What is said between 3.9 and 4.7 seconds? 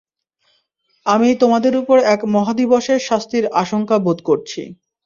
বোধ করছি।